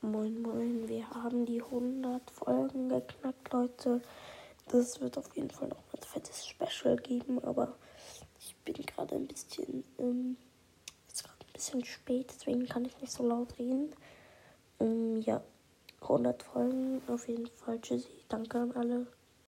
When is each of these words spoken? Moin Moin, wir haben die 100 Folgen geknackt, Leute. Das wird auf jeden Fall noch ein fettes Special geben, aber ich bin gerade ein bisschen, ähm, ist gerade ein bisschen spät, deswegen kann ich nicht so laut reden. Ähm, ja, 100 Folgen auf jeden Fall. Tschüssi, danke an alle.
Moin 0.00 0.42
Moin, 0.42 0.86
wir 0.86 1.10
haben 1.10 1.44
die 1.44 1.60
100 1.60 2.30
Folgen 2.30 2.88
geknackt, 2.88 3.52
Leute. 3.52 4.00
Das 4.68 5.00
wird 5.00 5.18
auf 5.18 5.34
jeden 5.34 5.50
Fall 5.50 5.66
noch 5.66 5.82
ein 5.92 6.02
fettes 6.02 6.46
Special 6.46 6.94
geben, 6.98 7.42
aber 7.42 7.74
ich 8.38 8.54
bin 8.64 8.76
gerade 8.86 9.16
ein 9.16 9.26
bisschen, 9.26 9.82
ähm, 9.98 10.36
ist 11.08 11.24
gerade 11.24 11.44
ein 11.44 11.52
bisschen 11.52 11.84
spät, 11.84 12.32
deswegen 12.32 12.66
kann 12.66 12.84
ich 12.84 12.96
nicht 13.00 13.12
so 13.12 13.26
laut 13.26 13.58
reden. 13.58 13.92
Ähm, 14.78 15.20
ja, 15.22 15.42
100 16.02 16.44
Folgen 16.44 17.02
auf 17.08 17.26
jeden 17.26 17.48
Fall. 17.48 17.80
Tschüssi, 17.80 18.06
danke 18.28 18.60
an 18.60 18.70
alle. 18.76 19.08